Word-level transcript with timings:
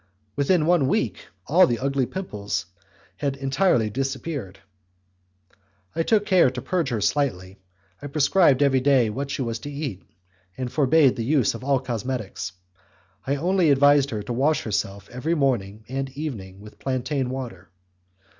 Within 0.35 0.65
one 0.65 0.87
week 0.87 1.27
all 1.45 1.67
the 1.67 1.77
ugly 1.77 2.07
pimples 2.07 2.65
had 3.17 3.35
entirely 3.35 3.91
disappeared. 3.91 4.57
I 5.95 6.01
took 6.01 6.25
care 6.25 6.49
to 6.49 6.59
purge 6.59 6.89
her 6.89 7.01
slightly; 7.01 7.59
I 8.01 8.07
prescribed 8.07 8.63
every 8.63 8.79
day 8.79 9.11
what 9.11 9.29
she 9.29 9.43
was 9.43 9.59
to 9.59 9.71
eat, 9.71 10.01
and 10.57 10.71
forbade 10.71 11.17
the 11.17 11.23
use 11.23 11.53
of 11.53 11.63
all 11.63 11.79
cosmetics; 11.79 12.51
I 13.27 13.35
only 13.35 13.69
advised 13.69 14.09
her 14.09 14.23
to 14.23 14.33
wash 14.33 14.63
herself 14.63 15.07
morning 15.23 15.85
and 15.87 16.09
evening 16.17 16.61
with 16.61 16.79
plantain 16.79 17.29
water. 17.29 17.69